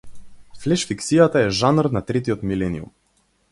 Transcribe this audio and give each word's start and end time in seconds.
Флеш 0.63 0.85
фикцијата 0.91 1.45
е 1.49 1.53
жанр 1.59 1.91
на 1.99 2.05
третиот 2.09 2.49
милениум. 2.53 2.93